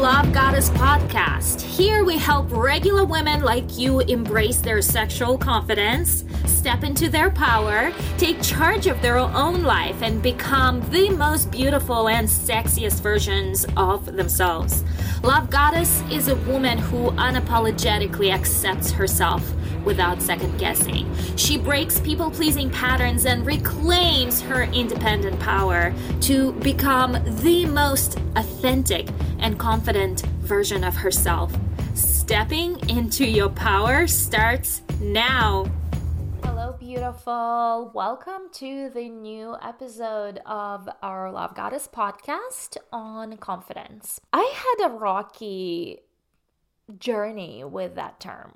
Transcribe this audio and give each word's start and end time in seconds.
Love 0.00 0.32
Goddess 0.32 0.70
podcast. 0.70 1.60
Here 1.60 2.06
we 2.06 2.16
help 2.16 2.50
regular 2.50 3.04
women 3.04 3.42
like 3.42 3.76
you 3.76 4.00
embrace 4.00 4.56
their 4.56 4.80
sexual 4.80 5.36
confidence, 5.36 6.24
step 6.46 6.84
into 6.84 7.10
their 7.10 7.28
power, 7.28 7.92
take 8.16 8.40
charge 8.40 8.86
of 8.86 9.02
their 9.02 9.18
own 9.18 9.62
life, 9.62 10.00
and 10.00 10.22
become 10.22 10.80
the 10.88 11.10
most 11.10 11.50
beautiful 11.50 12.08
and 12.08 12.26
sexiest 12.26 13.02
versions 13.02 13.66
of 13.76 14.06
themselves. 14.16 14.84
Love 15.22 15.50
Goddess 15.50 16.02
is 16.10 16.28
a 16.28 16.36
woman 16.36 16.78
who 16.78 17.10
unapologetically 17.10 18.32
accepts 18.32 18.90
herself 18.90 19.52
without 19.84 20.20
second 20.20 20.58
guessing. 20.58 21.08
She 21.36 21.58
breaks 21.58 22.00
people 22.00 22.30
pleasing 22.30 22.70
patterns 22.70 23.26
and 23.26 23.44
reclaims 23.46 24.40
her 24.42 24.64
independent 24.64 25.38
power 25.40 25.92
to 26.22 26.52
become 26.54 27.16
the 27.42 27.66
most 27.66 28.18
authentic 28.36 29.08
and 29.38 29.58
confident 29.58 30.22
version 30.40 30.84
of 30.84 30.94
herself. 30.96 31.52
Stepping 31.94 32.78
into 32.88 33.26
your 33.26 33.48
power 33.48 34.06
starts 34.06 34.82
now. 35.00 35.70
Hello, 36.44 36.76
beautiful. 36.78 37.90
Welcome 37.94 38.50
to 38.52 38.90
the 38.90 39.08
new 39.08 39.56
episode 39.62 40.40
of 40.46 40.88
our 41.02 41.30
Love 41.30 41.54
Goddess 41.54 41.88
podcast 41.92 42.76
on 42.92 43.36
confidence. 43.36 44.20
I 44.32 44.76
had 44.78 44.90
a 44.90 44.94
rocky 44.94 46.00
journey 46.98 47.64
with 47.64 47.94
that 47.94 48.20
term 48.20 48.52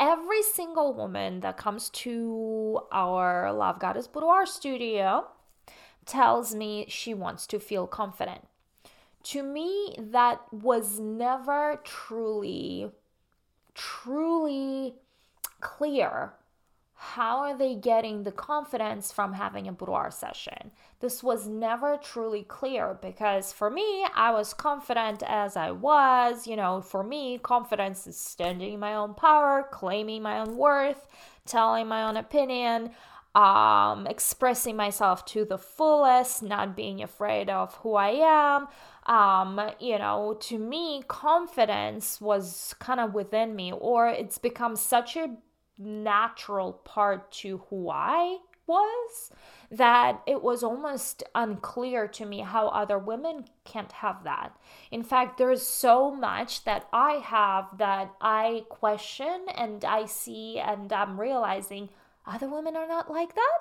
every 0.00 0.42
single 0.42 0.94
woman 0.94 1.40
that 1.40 1.58
comes 1.58 1.90
to 1.90 2.80
our 2.90 3.52
Love 3.52 3.78
Goddess 3.78 4.08
Boudoir 4.08 4.46
studio 4.46 5.28
tells 6.06 6.54
me 6.54 6.86
she 6.88 7.12
wants 7.12 7.46
to 7.48 7.60
feel 7.60 7.86
confident. 7.86 8.48
To 9.24 9.42
me, 9.42 9.94
that 9.98 10.40
was 10.50 10.98
never 10.98 11.80
truly, 11.84 12.90
truly 13.74 14.94
clear 15.60 16.32
how 17.02 17.38
are 17.38 17.56
they 17.56 17.74
getting 17.74 18.24
the 18.24 18.30
confidence 18.30 19.10
from 19.10 19.32
having 19.32 19.66
a 19.66 19.72
boudoir 19.72 20.10
session? 20.10 20.70
This 21.00 21.22
was 21.22 21.48
never 21.48 21.96
truly 21.96 22.42
clear 22.42 22.98
because 23.00 23.54
for 23.54 23.70
me, 23.70 24.04
I 24.14 24.32
was 24.32 24.52
confident 24.52 25.22
as 25.26 25.56
I 25.56 25.70
was. 25.70 26.46
You 26.46 26.56
know, 26.56 26.82
for 26.82 27.02
me, 27.02 27.38
confidence 27.38 28.06
is 28.06 28.18
standing 28.18 28.74
in 28.74 28.80
my 28.80 28.94
own 28.94 29.14
power, 29.14 29.66
claiming 29.72 30.20
my 30.20 30.40
own 30.40 30.58
worth, 30.58 31.08
telling 31.46 31.88
my 31.88 32.02
own 32.02 32.18
opinion, 32.18 32.90
um, 33.34 34.06
expressing 34.06 34.76
myself 34.76 35.24
to 35.24 35.46
the 35.46 35.56
fullest, 35.56 36.42
not 36.42 36.76
being 36.76 37.02
afraid 37.02 37.48
of 37.48 37.72
who 37.76 37.94
I 37.94 38.10
am. 38.10 38.68
Um, 39.06 39.70
you 39.80 39.98
know, 39.98 40.36
to 40.38 40.58
me, 40.58 41.02
confidence 41.08 42.20
was 42.20 42.74
kind 42.78 43.00
of 43.00 43.14
within 43.14 43.56
me, 43.56 43.72
or 43.72 44.06
it's 44.08 44.36
become 44.36 44.76
such 44.76 45.16
a 45.16 45.38
natural 45.80 46.72
part 46.72 47.32
to 47.32 47.58
who 47.70 47.90
I 47.90 48.38
was 48.66 49.32
that 49.72 50.20
it 50.26 50.42
was 50.42 50.62
almost 50.62 51.22
unclear 51.34 52.06
to 52.06 52.24
me 52.24 52.40
how 52.40 52.68
other 52.68 52.98
women 52.98 53.44
can't 53.64 53.92
have 53.92 54.24
that. 54.24 54.56
In 54.90 55.02
fact, 55.02 55.38
there's 55.38 55.62
so 55.62 56.10
much 56.10 56.64
that 56.64 56.86
I 56.92 57.14
have 57.14 57.78
that 57.78 58.12
I 58.20 58.64
question 58.68 59.46
and 59.56 59.84
I 59.84 60.06
see 60.06 60.58
and 60.58 60.92
I'm 60.92 61.20
realizing 61.20 61.88
other 62.26 62.48
women 62.48 62.76
are 62.76 62.88
not 62.88 63.10
like 63.10 63.34
that. 63.34 63.58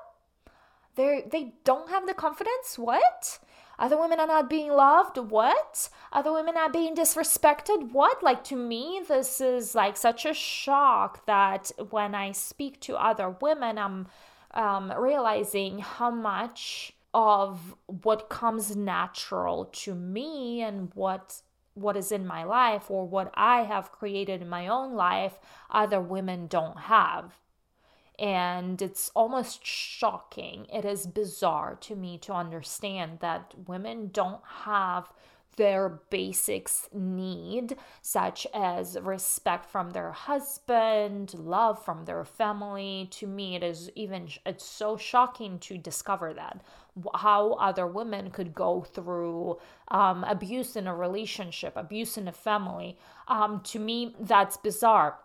They 0.95 1.25
they 1.29 1.53
don't 1.63 1.89
have 1.89 2.05
the 2.07 2.13
confidence. 2.13 2.77
What? 2.77 3.39
Other 3.79 3.97
women 3.97 4.19
are 4.19 4.27
not 4.27 4.49
being 4.49 4.71
loved. 4.71 5.17
What? 5.17 5.89
Other 6.11 6.33
women 6.33 6.57
are 6.57 6.69
being 6.69 6.95
disrespected. 6.95 7.93
What? 7.93 8.21
Like 8.21 8.43
to 8.45 8.55
me, 8.55 9.01
this 9.07 9.39
is 9.39 9.73
like 9.73 9.95
such 9.95 10.25
a 10.25 10.33
shock 10.33 11.25
that 11.25 11.71
when 11.89 12.13
I 12.13 12.33
speak 12.33 12.81
to 12.81 12.97
other 12.97 13.29
women, 13.29 13.77
I'm 13.77 14.07
um, 14.53 14.91
realizing 14.97 15.79
how 15.79 16.11
much 16.11 16.93
of 17.13 17.75
what 18.03 18.29
comes 18.29 18.75
natural 18.75 19.65
to 19.65 19.95
me 19.95 20.61
and 20.61 20.91
what 20.93 21.41
what 21.73 21.95
is 21.95 22.11
in 22.11 22.27
my 22.27 22.43
life 22.43 22.91
or 22.91 23.07
what 23.07 23.31
I 23.35 23.61
have 23.61 23.91
created 23.91 24.41
in 24.41 24.49
my 24.49 24.67
own 24.67 24.95
life 24.95 25.39
other 25.71 26.01
women 26.01 26.47
don't 26.47 26.77
have 26.77 27.39
and 28.19 28.81
it's 28.81 29.09
almost 29.15 29.65
shocking. 29.65 30.67
It 30.71 30.85
is 30.85 31.07
bizarre 31.07 31.77
to 31.81 31.95
me 31.95 32.17
to 32.19 32.33
understand 32.33 33.19
that 33.21 33.53
women 33.65 34.09
don't 34.11 34.41
have 34.63 35.09
their 35.55 35.99
basics 36.09 36.87
need, 36.93 37.75
such 38.01 38.47
as 38.53 38.97
respect 39.01 39.65
from 39.65 39.91
their 39.91 40.11
husband, 40.11 41.33
love 41.33 41.83
from 41.83 42.05
their 42.05 42.23
family. 42.23 43.09
To 43.11 43.27
me, 43.27 43.55
it 43.55 43.63
is 43.63 43.91
even, 43.95 44.29
it's 44.45 44.63
so 44.63 44.95
shocking 44.95 45.59
to 45.59 45.77
discover 45.77 46.33
that. 46.33 46.61
How 47.13 47.53
other 47.53 47.87
women 47.87 48.31
could 48.31 48.55
go 48.55 48.81
through 48.81 49.59
um, 49.89 50.23
abuse 50.23 50.77
in 50.77 50.87
a 50.87 50.95
relationship, 50.95 51.73
abuse 51.75 52.17
in 52.17 52.29
a 52.29 52.33
family. 52.33 52.97
Um, 53.27 53.59
to 53.65 53.79
me, 53.79 54.15
that's 54.19 54.55
bizarre 54.55 55.17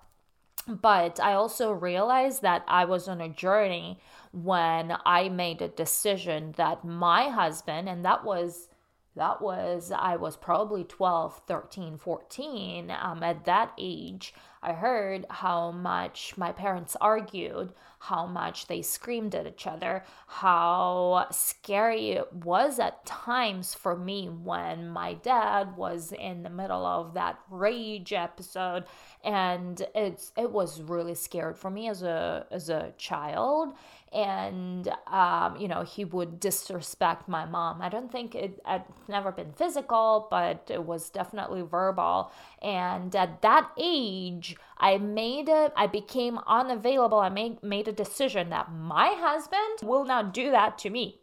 but 0.66 1.20
I 1.20 1.34
also 1.34 1.72
realized 1.72 2.42
that 2.42 2.64
I 2.66 2.84
was 2.84 3.08
on 3.08 3.20
a 3.20 3.28
journey 3.28 3.98
when 4.32 4.96
I 5.04 5.28
made 5.28 5.62
a 5.62 5.68
decision 5.68 6.54
that 6.56 6.84
my 6.84 7.28
husband, 7.28 7.88
and 7.88 8.04
that 8.04 8.24
was 8.24 8.68
that 9.16 9.40
was 9.40 9.92
i 9.92 10.16
was 10.16 10.36
probably 10.36 10.84
12 10.84 11.42
13 11.46 11.96
14 11.96 12.90
um, 12.90 13.22
at 13.22 13.44
that 13.44 13.72
age 13.78 14.34
i 14.64 14.72
heard 14.72 15.26
how 15.30 15.70
much 15.70 16.34
my 16.36 16.52
parents 16.52 16.96
argued 17.00 17.72
how 18.00 18.26
much 18.26 18.66
they 18.66 18.82
screamed 18.82 19.34
at 19.34 19.46
each 19.46 19.66
other 19.66 20.04
how 20.26 21.26
scary 21.30 22.10
it 22.10 22.32
was 22.32 22.78
at 22.78 23.04
times 23.06 23.74
for 23.74 23.96
me 23.96 24.26
when 24.26 24.88
my 24.88 25.14
dad 25.14 25.76
was 25.76 26.12
in 26.12 26.42
the 26.42 26.50
middle 26.50 26.84
of 26.84 27.14
that 27.14 27.38
rage 27.50 28.12
episode. 28.12 28.84
And 29.22 29.86
it's 29.94 30.32
it 30.36 30.50
was 30.50 30.82
really 30.82 31.14
scared 31.14 31.56
for 31.56 31.70
me 31.70 31.88
as 31.88 32.02
a 32.02 32.46
as 32.50 32.68
a 32.68 32.92
child. 32.98 33.74
And 34.12 34.88
um, 35.08 35.56
you 35.56 35.68
know 35.68 35.82
he 35.82 36.04
would 36.04 36.40
disrespect 36.40 37.28
my 37.28 37.44
mom. 37.46 37.82
I 37.82 37.88
don't 37.88 38.10
think 38.10 38.34
it 38.34 38.60
had 38.64 38.84
never 39.08 39.32
been 39.32 39.52
physical 39.52 40.28
but 40.30 40.68
it 40.70 40.84
was 40.84 41.10
definitely 41.10 41.62
verbal. 41.62 42.30
And 42.62 43.14
at 43.14 43.42
that 43.42 43.70
age 43.78 44.53
i 44.78 44.96
made 44.98 45.48
it 45.48 45.72
i 45.76 45.86
became 45.86 46.38
unavailable 46.46 47.18
i 47.18 47.28
made, 47.28 47.62
made 47.62 47.88
a 47.88 47.92
decision 47.92 48.50
that 48.50 48.72
my 48.72 49.08
husband 49.18 49.78
will 49.82 50.04
not 50.04 50.34
do 50.34 50.50
that 50.50 50.78
to 50.78 50.90
me 50.90 51.20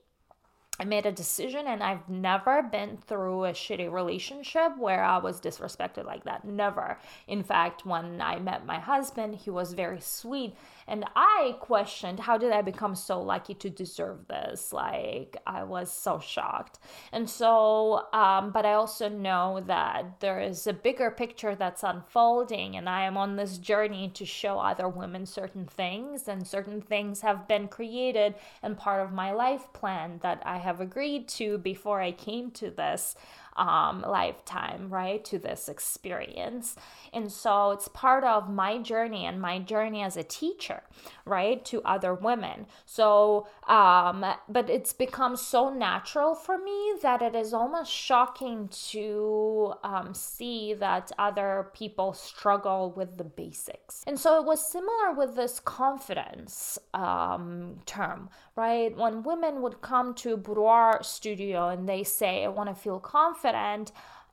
I 0.81 0.83
made 0.83 1.05
a 1.05 1.11
decision 1.11 1.67
and 1.67 1.83
I've 1.83 2.09
never 2.09 2.63
been 2.63 2.97
through 2.97 3.45
a 3.45 3.51
shitty 3.51 3.91
relationship 3.91 4.75
where 4.79 5.03
I 5.03 5.19
was 5.19 5.39
disrespected 5.39 6.05
like 6.05 6.23
that. 6.23 6.43
Never. 6.43 6.97
In 7.27 7.43
fact, 7.43 7.85
when 7.85 8.19
I 8.19 8.39
met 8.39 8.65
my 8.65 8.79
husband, 8.79 9.35
he 9.35 9.51
was 9.51 9.73
very 9.73 9.99
sweet 10.01 10.55
and 10.91 11.05
I 11.15 11.55
questioned 11.61 12.19
how 12.19 12.37
did 12.37 12.51
I 12.51 12.61
become 12.61 12.95
so 12.95 13.21
lucky 13.21 13.53
to 13.53 13.69
deserve 13.69 14.27
this? 14.27 14.73
Like, 14.73 15.37
I 15.47 15.63
was 15.63 15.89
so 15.89 16.19
shocked. 16.19 16.79
And 17.13 17.29
so, 17.29 18.07
um, 18.11 18.51
but 18.51 18.65
I 18.65 18.73
also 18.73 19.07
know 19.07 19.63
that 19.67 20.19
there 20.19 20.41
is 20.41 20.67
a 20.67 20.73
bigger 20.73 21.09
picture 21.09 21.55
that's 21.55 21.83
unfolding, 21.83 22.75
and 22.75 22.89
I 22.89 23.05
am 23.05 23.15
on 23.15 23.37
this 23.37 23.57
journey 23.57 24.09
to 24.15 24.25
show 24.25 24.59
other 24.59 24.89
women 24.89 25.25
certain 25.25 25.65
things, 25.65 26.27
and 26.27 26.45
certain 26.45 26.81
things 26.81 27.21
have 27.21 27.47
been 27.47 27.69
created 27.69 28.35
and 28.61 28.77
part 28.77 29.01
of 29.01 29.13
my 29.13 29.31
life 29.31 29.71
plan 29.71 30.19
that 30.23 30.43
I 30.45 30.57
have 30.57 30.81
agreed 30.81 31.29
to 31.39 31.57
before 31.57 32.01
I 32.01 32.11
came 32.11 32.51
to 32.51 32.69
this 32.69 33.15
um, 33.57 34.01
lifetime, 34.07 34.89
right, 34.89 35.23
to 35.25 35.37
this 35.37 35.67
experience. 35.67 36.75
And 37.13 37.31
so 37.31 37.71
it's 37.71 37.87
part 37.87 38.23
of 38.23 38.49
my 38.49 38.77
journey 38.77 39.25
and 39.25 39.41
my 39.41 39.59
journey 39.59 40.01
as 40.01 40.17
a 40.17 40.23
teacher, 40.23 40.83
right, 41.25 41.63
to 41.65 41.81
other 41.83 42.13
women. 42.13 42.67
So, 42.85 43.47
um, 43.67 44.25
but 44.47 44.69
it's 44.69 44.93
become 44.93 45.35
so 45.35 45.69
natural 45.69 46.35
for 46.35 46.57
me 46.57 46.93
that 47.01 47.21
it 47.21 47.35
is 47.35 47.53
almost 47.53 47.91
shocking 47.91 48.69
to 48.89 49.73
um, 49.83 50.13
see 50.13 50.73
that 50.75 51.11
other 51.17 51.69
people 51.73 52.13
struggle 52.13 52.93
with 52.95 53.17
the 53.17 53.23
basics. 53.23 54.03
And 54.07 54.19
so 54.19 54.39
it 54.39 54.45
was 54.45 54.65
similar 54.65 55.13
with 55.15 55.35
this 55.35 55.59
confidence 55.59 56.79
um, 56.93 57.79
term, 57.85 58.29
right? 58.55 58.95
When 58.95 59.23
women 59.23 59.61
would 59.61 59.81
come 59.81 60.13
to 60.15 60.37
boudoir 60.37 61.03
studio 61.03 61.69
and 61.69 61.87
they 61.87 62.03
say, 62.03 62.45
I 62.45 62.47
want 62.47 62.69
to 62.69 62.75
feel 62.75 62.99
confident 62.99 63.40
confident 63.41 63.91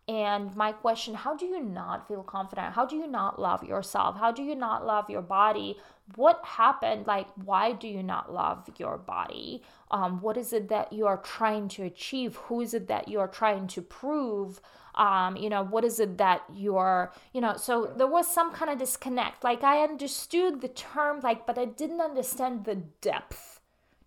And 0.09 0.57
my 0.57 0.73
question 0.73 1.15
how 1.15 1.37
do 1.37 1.45
you 1.45 1.63
not 1.63 2.09
feel 2.09 2.23
confident? 2.23 2.75
How 2.75 2.87
do 2.87 2.97
you 2.97 3.07
not 3.07 3.39
love 3.39 3.63
yourself? 3.63 4.17
How 4.17 4.33
do 4.33 4.43
you 4.43 4.55
not 4.55 4.87
love 4.87 5.11
your 5.11 5.21
body? 5.23 5.77
What 6.17 6.41
happened? 6.45 7.07
Like, 7.07 7.29
why 7.45 7.73
do 7.73 7.87
you 7.87 8.03
not 8.03 8.33
love 8.33 8.71
your 8.79 8.97
body? 8.97 9.63
Um, 9.91 10.23
what 10.23 10.39
is 10.39 10.55
it 10.55 10.69
that 10.71 10.95
you 10.95 11.07
are 11.07 11.19
trying 11.19 11.69
to 11.69 11.83
achieve? 11.83 12.37
Who 12.37 12.63
is 12.63 12.73
it 12.73 12.89
that 12.89 13.09
you 13.09 13.21
are 13.21 13.29
trying 13.29 13.67
to 13.69 13.83
prove? 13.83 14.63
Um, 14.95 15.37
you 15.37 15.51
know, 15.51 15.63
what 15.63 15.85
is 15.85 16.01
it 16.01 16.17
that 16.17 16.43
you're, 16.55 17.13
you 17.35 17.43
know, 17.43 17.57
so 17.59 17.93
there 17.95 18.07
was 18.07 18.27
some 18.27 18.53
kind 18.53 18.71
of 18.71 18.79
disconnect. 18.79 19.45
Like, 19.45 19.63
I 19.63 19.83
understood 19.85 20.63
the 20.63 20.69
term, 20.69 21.21
like, 21.21 21.47
but 21.47 21.59
I 21.59 21.67
didn't 21.67 22.01
understand 22.01 22.65
the 22.65 22.77
depth 23.03 23.61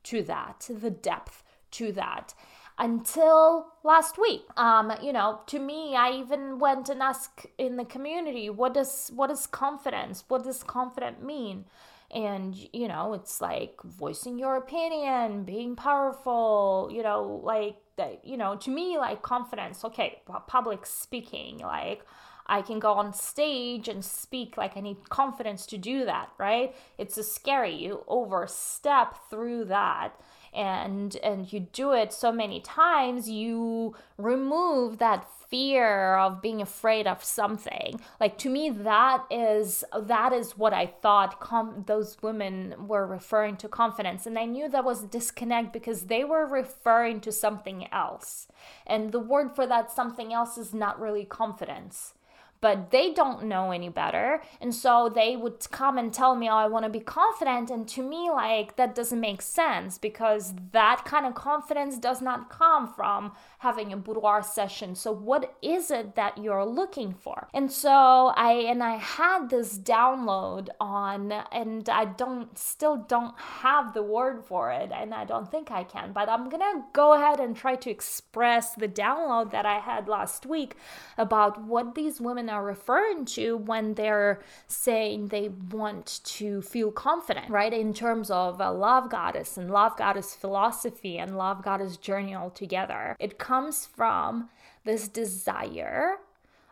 to 0.06 0.24
that, 0.24 0.68
the 0.68 0.90
depth 0.90 1.44
to 1.72 1.92
that 1.94 2.34
until 2.82 3.68
last 3.84 4.18
week. 4.18 4.42
Um, 4.58 4.92
you 5.02 5.14
know, 5.14 5.40
to 5.46 5.60
me, 5.60 5.96
I 5.96 6.12
even 6.14 6.58
went 6.58 6.90
and 6.90 7.02
asked 7.02 7.46
in 7.58 7.78
the 7.78 7.86
community, 7.86 8.50
what 8.50 8.74
does 8.74 9.12
what 9.16 9.30
is 9.30 9.46
confidence? 9.48 10.26
What 10.28 10.44
does 10.44 10.64
confident 10.64 11.24
mean? 11.24 11.66
And 12.10 12.56
you 12.74 12.88
know, 12.88 13.14
it's 13.14 13.40
like 13.40 13.80
voicing 13.84 14.38
your 14.40 14.58
opinion, 14.58 15.44
being 15.44 15.76
powerful. 15.76 16.90
You 16.92 17.04
know, 17.04 17.40
like 17.44 17.78
that. 17.98 18.26
You 18.26 18.36
know, 18.36 18.56
to 18.58 18.70
me, 18.72 18.98
like 18.98 19.22
confidence. 19.22 19.86
Okay, 19.86 20.22
public 20.48 20.86
speaking, 20.86 21.60
like. 21.60 22.04
I 22.52 22.62
can 22.62 22.80
go 22.80 22.92
on 22.92 23.14
stage 23.14 23.88
and 23.88 24.04
speak 24.04 24.58
like 24.58 24.76
I 24.76 24.82
need 24.82 25.10
confidence 25.10 25.66
to 25.68 25.78
do 25.78 26.04
that, 26.04 26.30
right? 26.38 26.76
It's 26.98 27.18
a 27.18 27.24
scary. 27.24 27.74
You 27.74 28.04
overstep 28.10 29.30
through 29.30 29.66
that 29.66 30.20
and 30.54 31.16
and 31.24 31.52
you 31.54 31.62
do 31.62 31.94
it 31.94 32.12
so 32.12 32.32
many 32.32 32.60
times 32.60 33.30
you 33.30 33.96
remove 34.18 34.98
that 34.98 35.26
fear 35.50 36.16
of 36.16 36.42
being 36.42 36.62
afraid 36.62 37.08
of 37.08 37.24
something 37.24 38.00
like 38.20 38.38
to 38.38 38.50
me 38.50 38.70
that 38.70 39.24
is 39.32 39.84
that 39.98 40.34
is 40.34 40.58
what 40.58 40.74
i 40.74 40.86
thought 40.86 41.40
com- 41.40 41.84
those 41.88 42.18
women 42.22 42.76
were 42.86 43.08
referring 43.08 43.56
to 43.56 43.70
confidence 43.70 44.26
and 44.26 44.38
i 44.38 44.46
knew 44.46 44.68
that 44.68 44.84
was 44.84 45.04
a 45.04 45.08
disconnect 45.08 45.72
because 45.72 46.08
they 46.08 46.24
were 46.24 46.46
referring 46.46 47.22
to 47.22 47.32
something 47.32 47.88
else 47.94 48.48
and 48.86 49.14
the 49.14 49.20
word 49.20 49.56
for 49.56 49.66
that 49.66 49.90
something 49.90 50.34
else 50.34 50.58
is 50.58 50.74
not 50.74 51.00
really 51.00 51.24
confidence 51.24 52.14
but 52.62 52.92
they 52.92 53.12
don't 53.12 53.46
know 53.46 53.72
any 53.72 53.90
better. 53.90 54.42
And 54.62 54.74
so 54.74 55.12
they 55.14 55.36
would 55.36 55.70
come 55.72 55.98
and 55.98 56.14
tell 56.14 56.36
me, 56.36 56.48
Oh, 56.48 56.56
I 56.56 56.68
want 56.68 56.86
to 56.86 56.90
be 56.90 57.00
confident. 57.00 57.70
And 57.70 57.88
to 57.90 58.04
me, 58.04 58.30
like, 58.30 58.76
that 58.76 58.96
doesn't 58.96 59.20
make 59.20 59.42
sense 59.42 59.98
because 59.98 60.54
that 60.72 61.04
kind 61.04 61.26
of 61.26 61.34
confidence 61.34 61.98
does 61.98 62.22
not 62.22 62.50
come 62.50 62.88
from 62.94 63.34
having 63.62 63.94
a 63.94 63.98
boudoir 63.98 64.42
session. 64.42 64.96
So, 64.96 65.12
what 65.12 65.56
is 65.62 65.92
it 65.92 66.16
that 66.16 66.36
you're 66.36 66.66
looking 66.66 67.14
for? 67.14 67.48
And 67.54 67.72
so 67.72 68.34
I, 68.36 68.54
and 68.54 68.82
I 68.82 68.96
had 68.96 69.52
this 69.52 69.78
download 69.78 70.70
on, 70.80 71.32
and 71.52 71.88
I 71.88 72.06
don't, 72.06 72.58
still 72.58 72.98
don't 72.98 73.40
have 73.40 73.94
the 73.94 74.02
word 74.02 74.44
for 74.44 74.72
it. 74.72 74.92
And 74.92 75.14
I 75.14 75.26
don't 75.26 75.50
think 75.52 75.70
I 75.70 75.84
can, 75.84 76.12
but 76.12 76.28
I'm 76.28 76.50
gonna 76.50 76.86
go 76.92 77.14
ahead 77.14 77.40
and 77.40 77.56
try 77.56 77.76
to 77.76 77.92
express 77.92 78.74
the 78.74 78.88
download 78.88 79.52
that 79.52 79.68
I 79.68 79.78
had 79.78 80.08
last 80.08 80.48
week 80.48 80.76
about 81.16 81.62
what 81.62 81.94
these 81.94 82.20
women 82.20 82.50
are 82.50 82.66
referring 82.66 83.26
to 83.26 83.58
when 83.58 83.94
they're 83.94 84.42
saying 84.66 85.28
they 85.28 85.50
want 85.50 86.22
to 86.24 86.64
feel 86.64 86.90
confident, 86.90 87.52
right? 87.52 87.72
In 87.72 87.94
terms 87.94 88.32
of 88.32 88.60
a 88.60 88.72
love 88.72 89.12
goddess 89.12 89.56
and 89.56 89.70
love 89.70 89.96
goddess 89.98 90.34
philosophy 90.34 91.20
and 91.20 91.38
love 91.38 91.64
goddess 91.64 91.98
journey 91.98 92.34
altogether. 92.34 93.16
It 93.20 93.38
comes 93.38 93.51
from 93.86 94.50
this 94.84 95.08
desire 95.08 96.18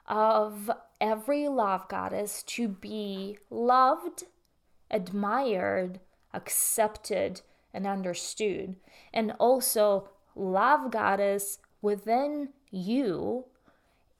of 0.07 0.71
every 0.99 1.47
love 1.47 1.87
goddess 1.87 2.43
to 2.43 2.67
be 2.67 3.37
loved, 3.49 4.23
admired, 4.89 5.99
accepted, 6.33 7.41
and 7.73 7.85
understood. 7.85 8.75
And 9.13 9.33
also, 9.39 10.09
love 10.35 10.91
goddess 10.91 11.59
within 11.81 12.49
you 12.71 13.45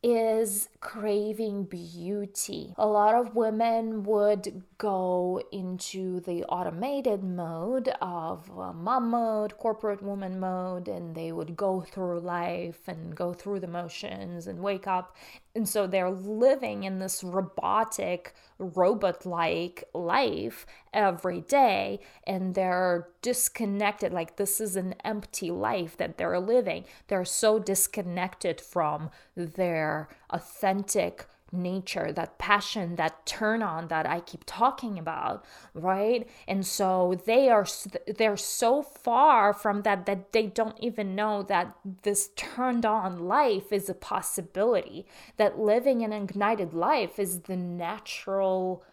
is 0.04 0.70
craving 0.82 1.66
beauty. 1.66 2.74
A 2.78 2.88
lot 2.88 3.14
of 3.14 3.36
women 3.36 4.04
would 4.04 4.64
go 4.78 5.42
into 5.52 6.22
the 6.22 6.44
automated 6.46 7.22
mode 7.22 7.90
of 8.02 8.50
uh, 8.58 8.72
mom 8.72 9.10
mode, 9.10 9.58
corporate 9.58 10.02
woman 10.02 10.40
mode, 10.40 10.88
and 10.88 11.16
they 11.16 11.34
would 11.34 11.58
go 11.58 11.82
through 11.82 12.22
life 12.22 12.88
and 12.88 13.14
go 13.14 13.34
through 13.34 13.60
the 13.60 13.68
motions 13.68 14.48
and 14.48 14.60
wake 14.60 14.88
up. 14.88 15.18
And 15.54 15.68
so 15.68 15.86
they're 15.86 16.12
living 16.12 16.84
in 16.86 17.00
this 17.00 17.24
robotic, 17.24 18.34
robot 18.58 19.26
like 19.26 19.84
life 19.94 20.66
every 20.94 21.42
day, 21.42 22.00
and 22.26 22.56
they're 22.56 23.10
disconnected. 23.22 24.14
Like, 24.14 24.38
this 24.38 24.62
is 24.62 24.78
an 24.78 24.96
empty 25.04 25.52
life 25.52 25.98
that 25.98 26.18
they're 26.18 26.40
living. 26.40 26.86
They're 27.08 27.26
so 27.26 27.60
disconnected 27.60 28.62
from 28.62 29.10
their 29.36 30.08
authentic 30.30 31.26
nature, 31.52 32.12
that 32.12 32.38
passion, 32.38 32.96
that 32.96 33.26
turn 33.26 33.62
on 33.62 33.88
that 33.88 34.06
I 34.06 34.20
keep 34.20 34.44
talking 34.46 35.00
about, 35.00 35.44
right? 35.74 36.30
And 36.48 36.66
so 36.66 37.20
they 37.26 37.50
are 37.50 37.66
they're 38.08 38.38
so 38.38 38.82
far 38.84 39.54
from 39.54 39.82
that 39.84 40.06
that 40.06 40.32
they 40.32 40.48
don't 40.48 40.78
even 40.80 41.16
know 41.16 41.44
that 41.44 41.76
this 42.04 42.30
turned 42.36 42.86
on 42.86 43.28
life 43.28 43.72
is 43.72 43.90
a 43.90 43.94
possibility, 43.94 45.06
that 45.38 45.60
living 45.60 46.04
an 46.04 46.14
ignited 46.14 46.74
life 46.74 47.20
is 47.20 47.42
the 47.42 47.58
natural 47.58 48.84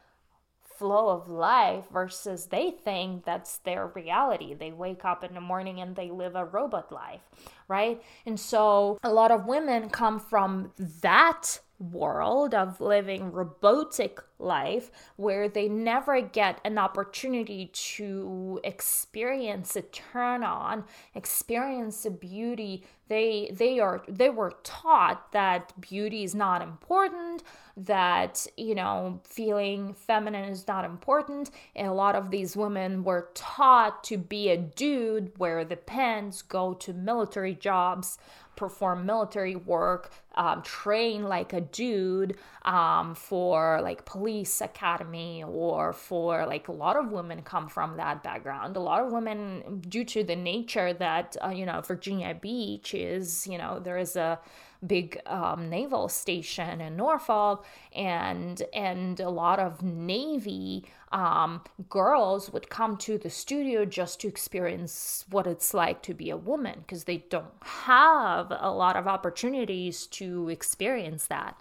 flow 0.78 1.08
of 1.08 1.28
life 1.28 1.84
versus 1.92 2.46
they 2.46 2.70
think 2.70 3.24
that's 3.24 3.58
their 3.58 3.86
reality. 3.88 4.54
They 4.54 4.72
wake 4.72 5.04
up 5.04 5.24
in 5.24 5.34
the 5.34 5.40
morning 5.40 5.80
and 5.80 5.96
they 5.96 6.10
live 6.10 6.36
a 6.36 6.44
robot 6.44 6.92
life, 6.92 7.22
right? 7.68 8.02
And 8.24 8.38
so 8.38 8.98
a 9.02 9.12
lot 9.12 9.30
of 9.30 9.46
women 9.46 9.90
come 9.90 10.18
from 10.18 10.72
that 10.76 11.60
world 11.78 12.54
of 12.54 12.80
living 12.80 13.30
robotic 13.32 14.20
life 14.38 14.90
where 15.16 15.48
they 15.48 15.68
never 15.68 16.20
get 16.20 16.60
an 16.64 16.78
opportunity 16.78 17.70
to 17.72 18.60
experience 18.64 19.76
a 19.76 19.82
turn 19.82 20.42
on 20.42 20.84
experience 21.14 22.04
a 22.04 22.10
beauty. 22.10 22.84
They 23.08 23.50
they 23.52 23.78
are 23.78 24.02
they 24.08 24.30
were 24.30 24.52
taught 24.62 25.32
that 25.32 25.78
beauty 25.80 26.24
is 26.24 26.34
not 26.34 26.60
important 26.60 27.42
that 27.76 28.46
you 28.56 28.74
know 28.74 29.20
feeling 29.24 29.94
feminine 29.94 30.48
is 30.48 30.66
not 30.66 30.84
important. 30.84 31.50
And 31.74 31.86
a 31.86 31.92
lot 31.92 32.14
of 32.14 32.30
these 32.30 32.56
women 32.56 33.04
were 33.04 33.30
taught 33.34 34.02
to 34.04 34.18
be 34.18 34.50
a 34.50 34.56
dude 34.56 35.38
wear 35.38 35.64
the 35.64 35.76
pants 35.76 36.42
go 36.42 36.74
to 36.74 36.92
military 36.92 37.54
jobs 37.54 38.18
perform 38.56 39.06
military 39.06 39.56
work, 39.56 40.10
um, 40.34 40.62
train 40.62 41.22
like 41.24 41.52
a 41.52 41.60
dude 41.60 42.36
um, 42.64 43.14
for 43.14 43.80
like 43.82 44.04
police 44.04 44.60
academy 44.60 45.44
or 45.46 45.92
for 45.92 46.46
like 46.46 46.68
a 46.68 46.72
lot 46.72 46.96
of 46.96 47.10
women 47.10 47.42
come 47.42 47.68
from 47.68 47.96
that 47.96 48.22
background. 48.22 48.76
A 48.76 48.80
lot 48.80 49.02
of 49.02 49.12
women, 49.12 49.82
due 49.88 50.04
to 50.04 50.24
the 50.24 50.36
nature 50.36 50.92
that, 50.94 51.36
uh, 51.44 51.48
you 51.50 51.66
know, 51.66 51.80
Virginia 51.80 52.34
Beach 52.34 52.94
is, 52.94 53.46
you 53.46 53.58
know, 53.58 53.78
there 53.78 53.98
is 53.98 54.16
a 54.16 54.38
big 54.86 55.20
um, 55.26 55.68
naval 55.70 56.08
station 56.08 56.80
in 56.80 56.96
Norfolk, 56.96 57.64
and 57.94 58.62
and 58.72 59.18
a 59.20 59.30
lot 59.30 59.58
of 59.58 59.82
Navy 59.82 60.84
um, 61.12 61.62
girls 61.88 62.52
would 62.52 62.68
come 62.68 62.96
to 62.98 63.16
the 63.16 63.30
studio 63.30 63.84
just 63.84 64.20
to 64.20 64.28
experience 64.28 65.24
what 65.30 65.46
it's 65.46 65.72
like 65.72 66.02
to 66.02 66.14
be 66.14 66.30
a 66.30 66.36
woman 66.36 66.80
because 66.80 67.04
they 67.04 67.18
don't 67.30 67.52
have 67.62 68.48
a 68.50 68.70
lot 68.70 68.96
of 68.96 69.06
opportunities 69.06 70.06
to 70.08 70.48
experience 70.48 71.26
that. 71.28 71.60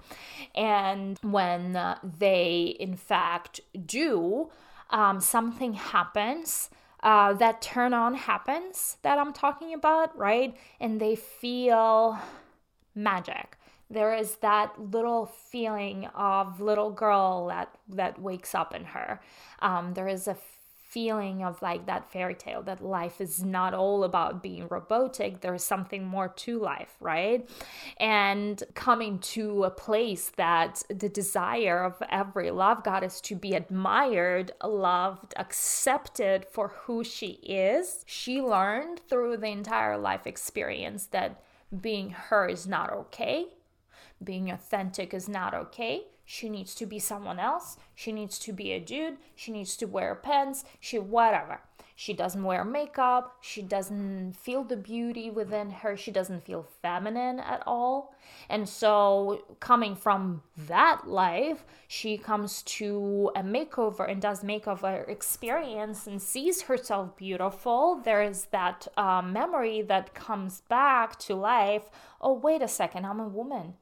And 0.55 1.19
when 1.21 1.75
uh, 1.75 1.99
they, 2.03 2.75
in 2.79 2.95
fact, 2.95 3.59
do, 3.85 4.49
um, 4.89 5.19
something 5.19 5.73
happens. 5.73 6.69
Uh, 7.03 7.33
that 7.33 7.61
turn 7.61 7.93
on 7.93 8.15
happens 8.15 8.97
that 9.03 9.19
I'm 9.19 9.31
talking 9.31 9.75
about, 9.75 10.17
right? 10.17 10.57
And 10.79 10.99
they 10.99 11.15
feel 11.15 12.17
magic. 12.95 13.57
There 13.89 14.15
is 14.15 14.37
that 14.37 14.79
little 14.79 15.25
feeling 15.25 16.07
of 16.15 16.59
little 16.59 16.91
girl 16.91 17.47
that 17.47 17.77
that 17.89 18.19
wakes 18.19 18.55
up 18.55 18.73
in 18.73 18.85
her. 18.85 19.21
Um, 19.59 19.93
there 19.93 20.07
is 20.07 20.27
a 20.27 20.37
feeling 20.95 21.43
of 21.43 21.61
like 21.61 21.85
that 21.87 22.09
fairy 22.09 22.33
tale 22.33 22.61
that 22.63 22.81
life 22.81 23.19
is 23.19 23.43
not 23.43 23.73
all 23.73 24.05
about 24.05 24.41
being 24.41 24.65
robotic. 24.69 25.41
There's 25.41 25.61
something 25.61 26.05
more 26.05 26.29
to 26.29 26.57
life 26.57 26.95
right? 27.01 27.49
And 27.97 28.63
coming 28.75 29.19
to 29.19 29.65
a 29.65 29.69
place 29.69 30.31
that 30.37 30.83
the 30.87 31.09
desire 31.09 31.83
of 31.83 32.01
every 32.09 32.49
love 32.49 32.81
goddess 32.85 33.19
to 33.21 33.35
be 33.35 33.55
admired 33.55 34.53
loved 34.63 35.33
accepted 35.35 36.45
for 36.49 36.69
who 36.69 37.03
she 37.03 37.39
is. 37.43 38.05
She 38.07 38.41
learned 38.41 39.01
through 39.09 39.35
the 39.37 39.47
entire 39.47 39.97
life 39.97 40.25
experience 40.25 41.07
that 41.07 41.43
being 41.81 42.11
her 42.11 42.47
is 42.47 42.65
not 42.65 42.89
okay 42.93 43.47
being 44.23 44.49
authentic 44.49 45.13
is 45.13 45.27
not 45.27 45.53
okay. 45.53 46.03
She 46.25 46.49
needs 46.49 46.73
to 46.75 46.85
be 46.85 46.97
someone 46.97 47.39
else. 47.39 47.77
She 47.93 48.11
needs 48.11 48.39
to 48.39 48.53
be 48.53 48.71
a 48.71 48.79
dude. 48.79 49.17
She 49.35 49.51
needs 49.51 49.77
to 49.77 49.85
wear 49.85 50.15
pants. 50.15 50.65
She, 50.79 50.97
whatever. 50.97 51.61
She 51.97 52.13
doesn't 52.13 52.43
wear 52.43 52.65
makeup. 52.65 53.37
She 53.39 53.61
doesn't 53.61 54.35
feel 54.35 54.63
the 54.63 54.75
beauty 54.75 55.29
within 55.29 55.69
her. 55.69 55.95
She 55.95 56.11
doesn't 56.11 56.43
feel 56.43 56.67
feminine 56.81 57.39
at 57.39 57.63
all. 57.65 58.13
And 58.49 58.67
so, 58.67 59.45
coming 59.61 59.95
from 59.95 60.41
that 60.57 61.07
life, 61.07 61.63
she 61.87 62.17
comes 62.17 62.63
to 62.63 63.31
a 63.33 63.43
makeover 63.43 64.09
and 64.11 64.21
does 64.21 64.43
makeover 64.43 65.07
experience 65.07 66.05
and 66.05 66.21
sees 66.21 66.63
herself 66.63 67.15
beautiful. 67.15 68.01
There 68.03 68.21
is 68.21 68.45
that 68.45 68.89
uh, 68.97 69.21
memory 69.21 69.81
that 69.83 70.13
comes 70.13 70.61
back 70.61 71.17
to 71.19 71.35
life. 71.35 71.89
Oh, 72.19 72.33
wait 72.33 72.61
a 72.61 72.67
second, 72.67 73.05
I'm 73.05 73.21
a 73.21 73.27
woman 73.27 73.75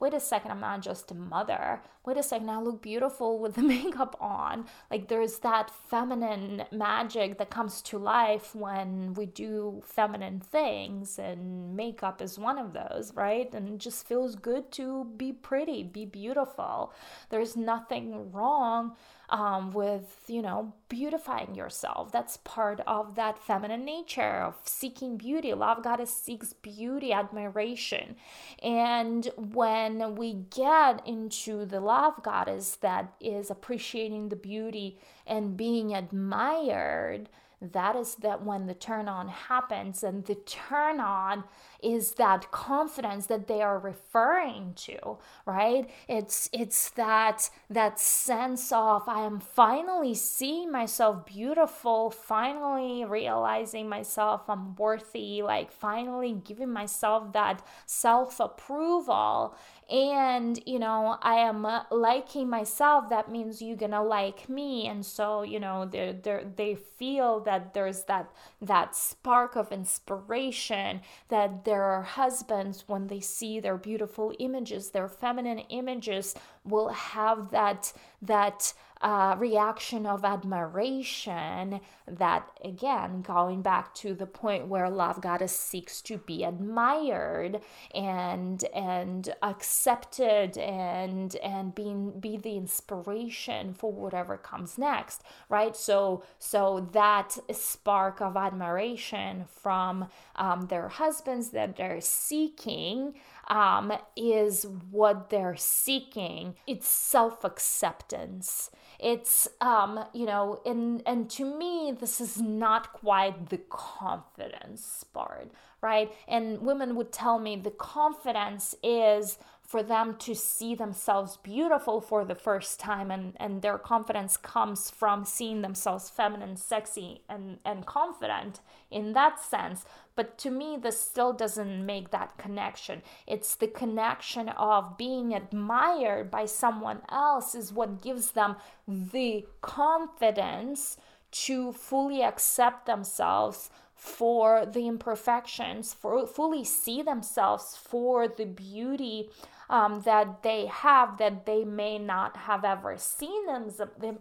wait 0.00 0.14
a 0.14 0.20
second, 0.20 0.50
I'm 0.50 0.60
not 0.60 0.82
just 0.82 1.10
a 1.10 1.14
mother. 1.14 1.80
Wait 2.08 2.16
a 2.16 2.22
second, 2.22 2.48
I 2.48 2.58
look 2.58 2.80
beautiful 2.80 3.38
with 3.38 3.56
the 3.56 3.62
makeup 3.76 4.16
on. 4.18 4.64
Like 4.90 5.08
there's 5.08 5.40
that 5.40 5.70
feminine 5.90 6.64
magic 6.72 7.36
that 7.36 7.50
comes 7.50 7.82
to 7.82 7.98
life 7.98 8.54
when 8.54 9.12
we 9.12 9.26
do 9.26 9.82
feminine 9.84 10.40
things, 10.40 11.18
and 11.18 11.76
makeup 11.76 12.22
is 12.22 12.38
one 12.38 12.56
of 12.56 12.72
those, 12.72 13.12
right? 13.14 13.52
And 13.52 13.68
it 13.68 13.76
just 13.76 14.06
feels 14.06 14.36
good 14.36 14.72
to 14.72 15.04
be 15.18 15.32
pretty, 15.32 15.82
be 15.82 16.06
beautiful. 16.06 16.94
There's 17.28 17.56
nothing 17.56 18.32
wrong 18.32 18.96
um, 19.30 19.72
with, 19.72 20.22
you 20.26 20.40
know, 20.40 20.72
beautifying 20.88 21.54
yourself. 21.54 22.10
That's 22.10 22.38
part 22.38 22.80
of 22.86 23.14
that 23.16 23.38
feminine 23.38 23.84
nature 23.84 24.40
of 24.40 24.56
seeking 24.64 25.18
beauty. 25.18 25.52
Love 25.52 25.82
Goddess 25.82 26.14
seeks 26.14 26.54
beauty, 26.54 27.12
admiration. 27.12 28.16
And 28.62 29.28
when 29.36 30.14
we 30.14 30.32
get 30.50 31.06
into 31.06 31.66
the 31.66 31.80
Love 31.80 31.97
Goddess 32.22 32.76
that 32.76 33.14
is 33.20 33.50
appreciating 33.50 34.28
the 34.28 34.36
beauty 34.36 34.98
and 35.26 35.56
being 35.56 35.94
admired, 35.94 37.28
that 37.60 37.96
is 37.96 38.16
that 38.16 38.44
when 38.44 38.66
the 38.66 38.74
turn 38.74 39.08
on 39.08 39.28
happens 39.28 40.02
and 40.02 40.24
the 40.26 40.34
turn 40.34 41.00
on 41.00 41.44
is 41.82 42.12
that 42.12 42.50
confidence 42.50 43.26
that 43.26 43.46
they 43.48 43.62
are 43.62 43.78
referring 43.78 44.72
to 44.74 45.18
right? 45.46 45.88
It's 46.08 46.48
it's 46.52 46.90
that 46.90 47.50
that 47.70 47.98
sense 48.00 48.72
of 48.72 49.08
i 49.08 49.20
am 49.20 49.40
finally 49.40 50.14
seeing 50.14 50.70
myself 50.70 51.26
beautiful 51.26 52.10
finally 52.10 53.04
realizing 53.04 53.88
myself 53.88 54.42
i'm 54.48 54.74
worthy 54.76 55.42
like 55.42 55.70
finally 55.70 56.32
giving 56.32 56.70
myself 56.70 57.32
that 57.32 57.62
self 57.86 58.40
approval 58.40 59.54
and 59.90 60.60
you 60.66 60.78
know 60.78 61.16
i 61.22 61.34
am 61.36 61.64
uh, 61.64 61.82
liking 61.90 62.48
myself 62.48 63.08
that 63.08 63.30
means 63.30 63.62
you're 63.62 63.76
gonna 63.76 64.02
like 64.02 64.48
me. 64.48 64.86
And 64.86 65.04
so 65.04 65.42
you 65.42 65.60
know 65.60 65.86
they 65.86 66.18
they 66.22 66.44
they 66.56 66.74
feel 66.74 67.40
that 67.48 67.72
there's 67.72 68.04
that 68.04 68.30
that 68.60 68.94
spark 68.94 69.56
of 69.56 69.72
inspiration 69.72 71.00
that 71.28 71.64
their 71.64 72.02
husbands 72.02 72.84
when 72.86 73.06
they 73.06 73.20
see 73.20 73.58
their 73.58 73.78
beautiful 73.78 74.34
images 74.38 74.90
their 74.90 75.08
feminine 75.08 75.60
images 75.70 76.34
will 76.64 76.88
have 76.88 77.50
that 77.50 77.90
that 78.20 78.74
uh, 79.00 79.36
reaction 79.38 80.06
of 80.06 80.24
admiration 80.24 81.80
that 82.06 82.50
again 82.64 83.22
going 83.22 83.62
back 83.62 83.94
to 83.94 84.14
the 84.14 84.26
point 84.26 84.66
where 84.66 84.88
love 84.90 85.20
goddess 85.20 85.56
seeks 85.58 86.00
to 86.02 86.18
be 86.18 86.44
admired 86.44 87.60
and 87.94 88.64
and 88.74 89.34
accepted 89.42 90.56
and 90.58 91.36
and 91.36 91.74
being 91.74 92.18
be 92.18 92.36
the 92.36 92.56
inspiration 92.56 93.74
for 93.74 93.92
whatever 93.92 94.36
comes 94.36 94.78
next 94.78 95.22
right? 95.48 95.76
So 95.76 96.22
so 96.38 96.88
that 96.92 97.38
spark 97.52 98.20
of 98.20 98.36
admiration 98.36 99.44
from 99.62 100.08
um, 100.36 100.66
their 100.68 100.88
husbands 100.88 101.50
that 101.50 101.76
they're 101.76 102.00
seeking 102.00 103.14
um, 103.48 103.92
is 104.16 104.66
what 104.90 105.30
they're 105.30 105.56
seeking. 105.56 106.54
It's 106.66 106.86
self 106.86 107.44
acceptance. 107.44 108.70
It's, 108.98 109.46
um, 109.60 110.04
you 110.12 110.26
know, 110.26 110.60
and, 110.66 111.02
and 111.06 111.30
to 111.30 111.44
me, 111.44 111.94
this 111.98 112.20
is 112.20 112.40
not 112.40 112.92
quite 112.92 113.48
the 113.48 113.58
confidence 113.68 115.04
part, 115.12 115.52
right? 115.80 116.12
And 116.26 116.60
women 116.62 116.96
would 116.96 117.12
tell 117.12 117.38
me 117.38 117.56
the 117.56 117.70
confidence 117.70 118.74
is 118.82 119.38
for 119.68 119.82
them 119.82 120.16
to 120.16 120.34
see 120.34 120.74
themselves 120.74 121.36
beautiful 121.36 122.00
for 122.00 122.24
the 122.24 122.34
first 122.34 122.80
time 122.80 123.10
and, 123.10 123.34
and 123.36 123.60
their 123.60 123.76
confidence 123.76 124.38
comes 124.38 124.88
from 124.88 125.26
seeing 125.26 125.60
themselves 125.60 126.08
feminine 126.08 126.56
sexy 126.56 127.20
and, 127.28 127.58
and 127.66 127.84
confident 127.84 128.60
in 128.90 129.12
that 129.12 129.38
sense. 129.38 129.84
But 130.16 130.38
to 130.38 130.50
me 130.50 130.78
this 130.80 130.98
still 130.98 131.34
doesn't 131.34 131.84
make 131.84 132.10
that 132.12 132.38
connection. 132.38 133.02
It's 133.26 133.56
the 133.56 133.66
connection 133.66 134.48
of 134.48 134.96
being 134.96 135.34
admired 135.34 136.30
by 136.30 136.46
someone 136.46 137.02
else 137.10 137.54
is 137.54 137.70
what 137.70 138.00
gives 138.00 138.30
them 138.30 138.56
the 138.86 139.44
confidence 139.60 140.96
to 141.30 141.72
fully 141.72 142.22
accept 142.22 142.86
themselves 142.86 143.68
for 143.98 144.64
the 144.64 144.86
imperfections, 144.86 145.92
for 145.92 146.24
fully 146.24 146.64
see 146.64 147.02
themselves 147.02 147.76
for 147.76 148.28
the 148.28 148.46
beauty 148.46 149.28
um, 149.68 150.02
that 150.02 150.42
they 150.44 150.66
have 150.66 151.18
that 151.18 151.44
they 151.44 151.64
may 151.64 151.98
not 151.98 152.36
have 152.36 152.64
ever 152.64 152.96
seen 152.96 153.46
them, 153.46 153.70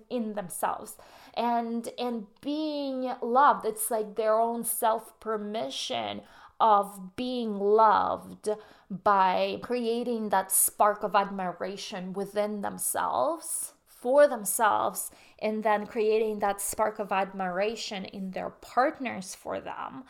in 0.09 0.33
themselves. 0.33 0.97
And 1.35 1.87
and 1.99 2.25
being 2.41 3.13
loved 3.21 3.65
it's 3.65 3.91
like 3.91 4.15
their 4.15 4.39
own 4.39 4.63
self 4.63 5.17
permission 5.19 6.21
of 6.59 7.15
being 7.15 7.59
loved 7.59 8.49
by 8.89 9.59
creating 9.61 10.29
that 10.29 10.51
spark 10.51 11.03
of 11.03 11.15
admiration 11.15 12.13
within 12.13 12.61
themselves 12.61 13.73
for 13.85 14.27
themselves 14.27 15.11
and 15.39 15.63
then 15.63 15.85
creating 15.85 16.39
that 16.39 16.61
spark 16.61 16.99
of 16.99 17.11
admiration 17.11 18.05
in 18.05 18.31
their 18.31 18.49
partners 18.49 19.35
for 19.35 19.59
them 19.59 20.03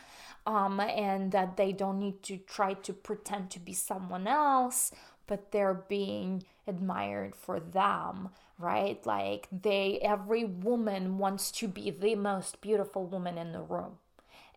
um, 0.46 0.80
and 0.80 1.32
that 1.32 1.56
they 1.56 1.72
don't 1.72 1.98
need 1.98 2.22
to 2.22 2.38
try 2.38 2.74
to 2.74 2.92
pretend 2.92 3.50
to 3.50 3.60
be 3.60 3.72
someone 3.72 4.26
else 4.26 4.92
but 5.26 5.52
they're 5.52 5.84
being 5.88 6.42
admired 6.66 7.34
for 7.34 7.60
them 7.60 8.30
right? 8.58 9.04
Like 9.06 9.48
they 9.52 9.98
every 10.02 10.44
woman 10.44 11.18
wants 11.18 11.50
to 11.52 11.68
be 11.68 11.90
the 11.90 12.14
most 12.16 12.60
beautiful 12.60 13.06
woman 13.06 13.38
in 13.38 13.52
the 13.52 13.62
room 13.62 13.98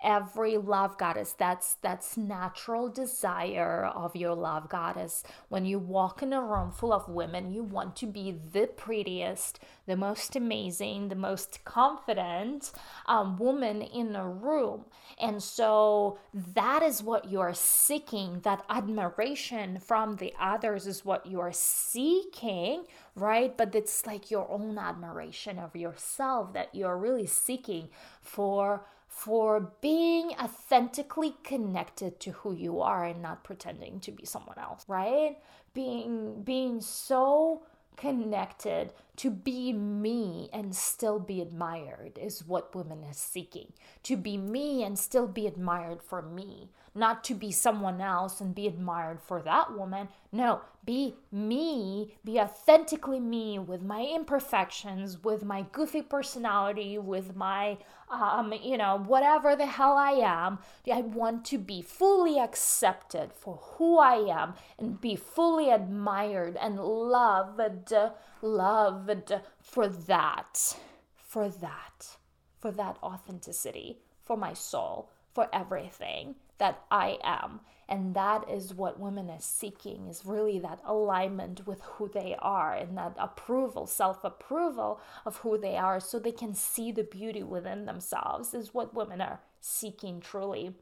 every 0.03 0.57
love 0.57 0.97
goddess 0.97 1.33
that's 1.37 1.75
that's 1.81 2.17
natural 2.17 2.89
desire 2.89 3.85
of 3.85 4.15
your 4.15 4.35
love 4.35 4.69
goddess. 4.69 5.23
When 5.49 5.65
you 5.65 5.79
walk 5.79 6.21
in 6.23 6.33
a 6.33 6.41
room 6.41 6.71
full 6.71 6.93
of 6.93 7.07
women 7.09 7.51
you 7.51 7.63
want 7.63 7.95
to 7.97 8.05
be 8.07 8.31
the 8.51 8.67
prettiest 8.67 9.59
the 9.85 9.95
most 9.95 10.35
amazing 10.35 11.09
the 11.09 11.15
most 11.15 11.63
confident 11.65 12.71
um, 13.05 13.37
woman 13.37 13.81
in 13.81 14.15
a 14.15 14.27
room. 14.27 14.85
And 15.19 15.41
so 15.41 16.19
that 16.53 16.81
is 16.81 17.03
what 17.03 17.29
you're 17.29 17.53
seeking. 17.53 18.39
That 18.41 18.63
admiration 18.69 19.79
from 19.79 20.15
the 20.15 20.33
others 20.39 20.87
is 20.87 21.05
what 21.05 21.25
you're 21.25 21.51
seeking 21.53 22.85
right? 23.15 23.57
But 23.57 23.75
it's 23.75 24.05
like 24.05 24.31
your 24.31 24.49
own 24.49 24.77
admiration 24.77 25.59
of 25.59 25.75
yourself 25.75 26.53
that 26.53 26.73
you're 26.73 26.97
really 26.97 27.27
seeking 27.27 27.89
for 28.21 28.85
for 29.11 29.73
being 29.81 30.31
authentically 30.41 31.35
connected 31.43 32.17
to 32.21 32.31
who 32.31 32.53
you 32.53 32.79
are 32.79 33.03
and 33.03 33.21
not 33.21 33.43
pretending 33.43 33.99
to 33.99 34.09
be 34.09 34.25
someone 34.25 34.57
else, 34.57 34.85
right? 34.87 35.37
Being 35.73 36.43
being 36.43 36.79
so 36.79 37.63
connected 37.97 38.93
to 39.17 39.29
be 39.29 39.73
me 39.73 40.49
and 40.53 40.73
still 40.73 41.19
be 41.19 41.41
admired 41.41 42.17
is 42.17 42.47
what 42.47 42.73
women 42.73 43.03
are 43.03 43.13
seeking. 43.13 43.73
To 44.03 44.15
be 44.15 44.37
me 44.37 44.81
and 44.81 44.97
still 44.97 45.27
be 45.27 45.45
admired 45.45 46.01
for 46.01 46.21
me 46.21 46.69
not 46.93 47.23
to 47.23 47.33
be 47.33 47.51
someone 47.51 48.01
else 48.01 48.41
and 48.41 48.53
be 48.53 48.67
admired 48.67 49.21
for 49.21 49.41
that 49.41 49.77
woman. 49.77 50.09
No, 50.31 50.61
be 50.85 51.15
me, 51.31 52.15
be 52.25 52.39
authentically 52.39 53.19
me 53.19 53.59
with 53.59 53.81
my 53.81 54.01
imperfections, 54.01 55.23
with 55.23 55.43
my 55.43 55.65
goofy 55.71 56.01
personality, 56.01 56.97
with 56.97 57.35
my, 57.35 57.77
um, 58.09 58.53
you 58.61 58.77
know, 58.77 59.03
whatever 59.05 59.55
the 59.55 59.65
hell 59.65 59.95
I 59.95 60.11
am. 60.11 60.59
I 60.91 61.01
want 61.01 61.45
to 61.45 61.57
be 61.57 61.81
fully 61.81 62.39
accepted 62.39 63.31
for 63.33 63.55
who 63.55 63.97
I 63.97 64.15
am 64.15 64.55
and 64.77 64.99
be 64.99 65.15
fully 65.15 65.69
admired 65.69 66.57
and 66.57 66.79
loved, 66.79 67.93
loved 68.41 69.33
for 69.61 69.87
that, 69.87 70.75
for 71.15 71.47
that, 71.47 72.17
for 72.59 72.71
that 72.71 72.97
authenticity, 73.01 73.99
for 74.25 74.35
my 74.35 74.53
soul 74.53 75.09
for 75.33 75.47
everything 75.53 76.35
that 76.61 76.83
I 76.91 77.17
am. 77.23 77.59
And 77.89 78.15
that 78.15 78.49
is 78.49 78.73
what 78.73 78.99
women 78.99 79.29
are 79.29 79.41
seeking 79.41 80.07
is 80.07 80.25
really 80.25 80.59
that 80.59 80.79
alignment 80.85 81.67
with 81.67 81.81
who 81.81 82.07
they 82.07 82.37
are 82.39 82.73
and 82.73 82.95
that 82.97 83.17
approval, 83.19 83.85
self 83.87 84.23
approval 84.23 85.01
of 85.25 85.37
who 85.37 85.57
they 85.57 85.75
are 85.75 85.99
so 85.99 86.17
they 86.19 86.31
can 86.31 86.53
see 86.53 86.91
the 86.91 87.03
beauty 87.03 87.43
within 87.43 87.85
themselves 87.85 88.53
is 88.53 88.73
what 88.73 88.93
women 88.93 89.19
are 89.19 89.41
seeking 89.59 90.21
truly 90.21 90.73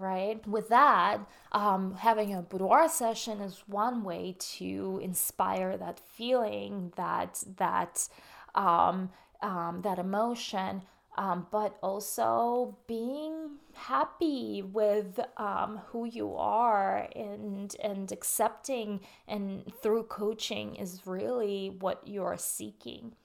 right? 0.00 0.46
With 0.46 0.68
that, 0.68 1.18
um, 1.50 1.96
having 1.96 2.32
a 2.32 2.40
boudoir 2.40 2.88
session 2.88 3.40
is 3.40 3.64
one 3.66 4.04
way 4.04 4.36
to 4.56 5.00
inspire 5.02 5.76
that 5.76 5.98
feeling, 5.98 6.92
that 6.96 7.42
that 7.56 8.08
um, 8.54 9.10
um, 9.42 9.80
that 9.82 9.98
emotion, 9.98 10.82
um, 11.18 11.48
but 11.50 11.76
also 11.82 12.78
being 12.86 13.56
happy 13.74 14.62
with 14.62 15.18
um, 15.36 15.80
who 15.88 16.04
you 16.04 16.36
are 16.36 17.08
and 17.16 17.74
and 17.82 18.12
accepting 18.12 19.00
and 19.26 19.64
through 19.82 20.04
coaching 20.04 20.76
is 20.76 21.02
really 21.06 21.70
what 21.80 22.06
you're 22.06 22.36
seeking, 22.38 23.16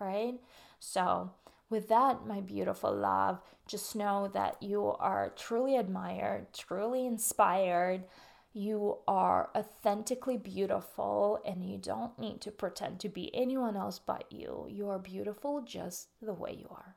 right? 0.00 0.40
So 0.80 1.30
with 1.70 1.88
that, 1.88 2.26
my 2.26 2.40
beautiful 2.40 2.92
love, 2.92 3.40
just 3.68 3.94
know 3.94 4.28
that 4.34 4.60
you 4.60 4.86
are 4.98 5.32
truly 5.36 5.76
admired, 5.76 6.52
truly 6.52 7.06
inspired. 7.06 8.02
You 8.52 8.98
are 9.06 9.50
authentically 9.54 10.36
beautiful, 10.36 11.38
and 11.46 11.64
you 11.64 11.78
don't 11.78 12.18
need 12.18 12.40
to 12.40 12.50
pretend 12.50 12.98
to 13.00 13.08
be 13.08 13.32
anyone 13.32 13.76
else 13.76 14.00
but 14.00 14.24
you. 14.32 14.66
You 14.68 14.88
are 14.88 14.98
beautiful 14.98 15.62
just 15.62 16.08
the 16.20 16.34
way 16.34 16.56
you 16.58 16.66
are. 16.70 16.96